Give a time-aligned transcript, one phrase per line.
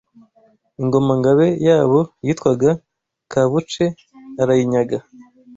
[0.81, 2.69] Ingoma –ngabe yabo yitwaga
[3.31, 3.85] Kabuce
[4.41, 4.97] arayinyaga.